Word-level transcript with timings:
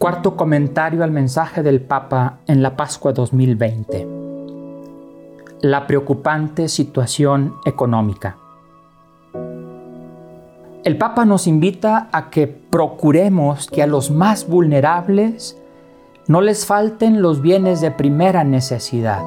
Cuarto 0.00 0.34
comentario 0.34 1.04
al 1.04 1.10
mensaje 1.10 1.62
del 1.62 1.82
Papa 1.82 2.38
en 2.46 2.62
la 2.62 2.74
Pascua 2.74 3.12
2020. 3.12 4.08
La 5.60 5.86
preocupante 5.86 6.68
situación 6.68 7.56
económica. 7.66 8.38
El 10.84 10.96
Papa 10.96 11.26
nos 11.26 11.46
invita 11.46 12.08
a 12.12 12.30
que 12.30 12.46
procuremos 12.46 13.66
que 13.66 13.82
a 13.82 13.86
los 13.86 14.10
más 14.10 14.48
vulnerables 14.48 15.60
no 16.28 16.40
les 16.40 16.64
falten 16.64 17.20
los 17.20 17.42
bienes 17.42 17.82
de 17.82 17.90
primera 17.90 18.42
necesidad, 18.42 19.22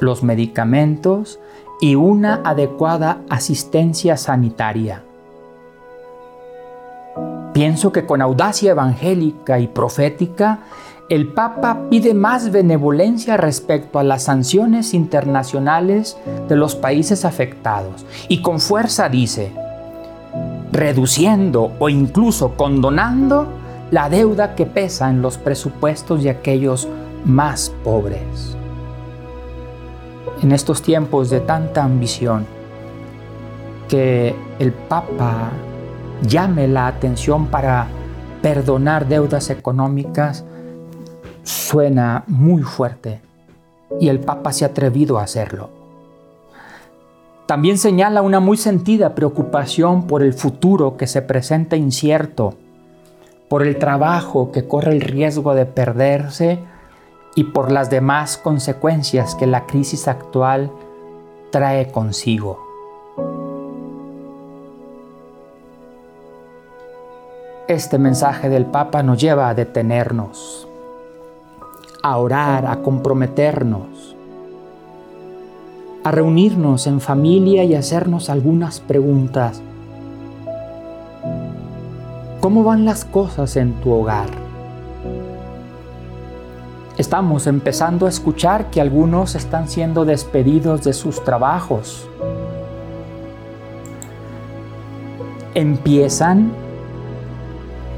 los 0.00 0.22
medicamentos 0.22 1.38
y 1.82 1.96
una 1.96 2.40
adecuada 2.46 3.18
asistencia 3.28 4.16
sanitaria. 4.16 5.04
Pienso 7.52 7.92
que 7.92 8.06
con 8.06 8.22
audacia 8.22 8.70
evangélica 8.70 9.58
y 9.58 9.66
profética, 9.66 10.60
el 11.10 11.28
Papa 11.28 11.90
pide 11.90 12.14
más 12.14 12.50
benevolencia 12.50 13.36
respecto 13.36 13.98
a 13.98 14.04
las 14.04 14.22
sanciones 14.22 14.94
internacionales 14.94 16.16
de 16.48 16.56
los 16.56 16.74
países 16.74 17.26
afectados 17.26 18.06
y 18.28 18.40
con 18.40 18.60
fuerza 18.60 19.10
dice, 19.10 19.52
reduciendo 20.72 21.72
o 21.78 21.90
incluso 21.90 22.56
condonando 22.56 23.48
la 23.90 24.08
deuda 24.08 24.54
que 24.54 24.64
pesa 24.64 25.10
en 25.10 25.20
los 25.20 25.36
presupuestos 25.36 26.22
de 26.22 26.30
aquellos 26.30 26.88
más 27.26 27.70
pobres. 27.84 28.56
En 30.42 30.52
estos 30.52 30.80
tiempos 30.80 31.28
de 31.28 31.40
tanta 31.40 31.84
ambición, 31.84 32.46
que 33.88 34.34
el 34.58 34.72
Papa 34.72 35.50
llame 36.26 36.68
la 36.68 36.86
atención 36.86 37.46
para 37.46 37.86
perdonar 38.40 39.06
deudas 39.06 39.50
económicas 39.50 40.44
suena 41.42 42.24
muy 42.26 42.62
fuerte 42.62 43.20
y 44.00 44.08
el 44.08 44.20
Papa 44.20 44.52
se 44.52 44.64
ha 44.64 44.68
atrevido 44.68 45.18
a 45.18 45.24
hacerlo. 45.24 45.70
También 47.46 47.76
señala 47.76 48.22
una 48.22 48.40
muy 48.40 48.56
sentida 48.56 49.14
preocupación 49.14 50.06
por 50.06 50.22
el 50.22 50.32
futuro 50.32 50.96
que 50.96 51.06
se 51.06 51.22
presenta 51.22 51.76
incierto, 51.76 52.54
por 53.48 53.62
el 53.62 53.78
trabajo 53.78 54.52
que 54.52 54.66
corre 54.66 54.92
el 54.92 55.02
riesgo 55.02 55.54
de 55.54 55.66
perderse 55.66 56.60
y 57.34 57.44
por 57.44 57.70
las 57.70 57.90
demás 57.90 58.38
consecuencias 58.38 59.34
que 59.34 59.46
la 59.46 59.66
crisis 59.66 60.08
actual 60.08 60.70
trae 61.50 61.90
consigo. 61.90 62.71
Este 67.72 67.96
mensaje 67.96 68.50
del 68.50 68.66
Papa 68.66 69.02
nos 69.02 69.18
lleva 69.18 69.48
a 69.48 69.54
detenernos, 69.54 70.68
a 72.02 72.18
orar, 72.18 72.66
a 72.66 72.82
comprometernos, 72.82 74.14
a 76.04 76.10
reunirnos 76.10 76.86
en 76.86 77.00
familia 77.00 77.64
y 77.64 77.74
hacernos 77.74 78.28
algunas 78.28 78.80
preguntas. 78.80 79.62
¿Cómo 82.40 82.62
van 82.62 82.84
las 82.84 83.06
cosas 83.06 83.56
en 83.56 83.72
tu 83.80 83.90
hogar? 83.90 84.28
Estamos 86.98 87.46
empezando 87.46 88.04
a 88.04 88.10
escuchar 88.10 88.68
que 88.68 88.82
algunos 88.82 89.34
están 89.34 89.66
siendo 89.66 90.04
despedidos 90.04 90.84
de 90.84 90.92
sus 90.92 91.24
trabajos. 91.24 92.06
Empiezan 95.54 96.61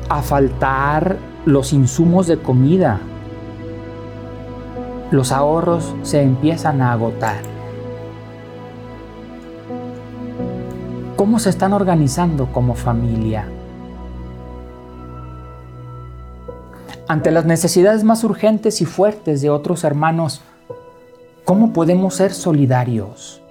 a 0.08 0.22
faltar 0.22 1.18
los 1.44 1.72
insumos 1.72 2.26
de 2.26 2.38
comida. 2.38 3.00
Los 5.10 5.32
ahorros 5.32 5.94
se 6.02 6.22
empiezan 6.22 6.82
a 6.82 6.92
agotar. 6.92 7.42
¿Cómo 11.16 11.38
se 11.38 11.50
están 11.50 11.72
organizando 11.72 12.46
como 12.52 12.74
familia? 12.74 13.46
Ante 17.06 17.30
las 17.30 17.44
necesidades 17.44 18.02
más 18.02 18.24
urgentes 18.24 18.80
y 18.80 18.86
fuertes 18.86 19.42
de 19.42 19.50
otros 19.50 19.84
hermanos, 19.84 20.40
¿cómo 21.44 21.72
podemos 21.72 22.14
ser 22.14 22.32
solidarios? 22.32 23.42